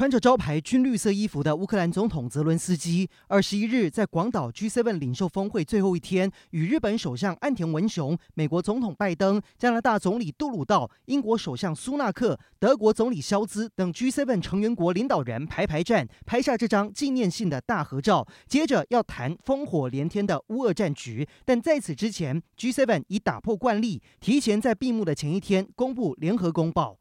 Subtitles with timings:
[0.00, 18.26] 穿着招牌军绿色衣服的乌克兰总统泽伦斯基，二十一日在广岛 G7 领袖峰会最后一天，与日本首相岸田文雄、美国总统拜登、加拿大总理杜鲁道、英国首相苏纳克、德国总理肖兹等 G7 成员国领导人排排站，拍下这张纪念性的大合照。
[18.48, 26.96] 接着要谈烽火连天的乌俄战局，但在此之前，G7 已打破惯例，提前在闭幕的前一天公布联合公报。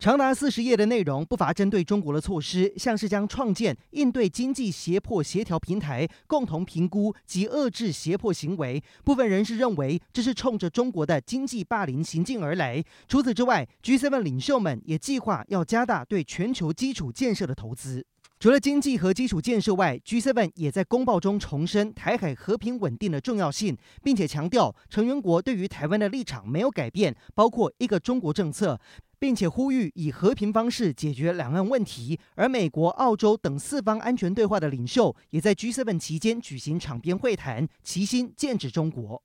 [0.00, 8.82] 长达四十页的内容不乏针对中国的措施，像是将创建应对经济胁迫协调平台，共同评估及遏制胁迫行为。
[9.04, 12.82] 部分人士认为这是冲着中国的经济霸凌行径而来。
[13.06, 18.06] 除此之外，G7 领袖们也计划要加大对全球基础建设的投资。
[18.38, 28.80] 除了经济和基础建设外，G7 也在公报中重申台海和平稳定的重要性，并且强调成员国对于台湾的立场没有改变，包括一个中国政策。
[29.20, 39.22] 并且呼吁以和平方式解决两岸问题，而美国、澳洲等四方安全对话的领袖也在 G7 期间举行场边会谈，齐心剑指中国。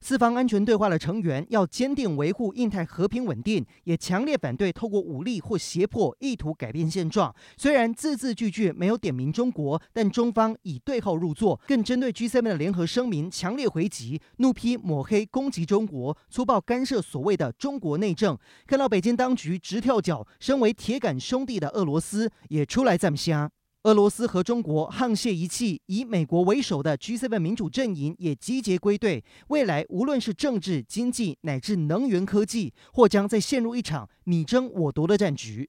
[0.00, 7.34] 四方安全对话的成员要坚定维护印太和平稳定，也强烈反对透过武力或胁迫意图改变现状。
[7.56, 18.38] 虽然字字句句没有点名中国，但中方以对号入座，更针对 G7 的联合声明强烈回击，怒批抹黑攻击中国，粗暴干涉所谓的中国内政。
[18.66, 23.50] 看到北京当局直跳脚，身为铁杆兄弟的俄罗斯也出来赞声。
[23.86, 29.22] 俄罗斯和中国沆瀣一气，以美国为首的 G7 民主阵营也集结归队。
[29.46, 35.64] 未来无论是政治、经济乃至能源科技，或将再陷入一场你争我夺的战局。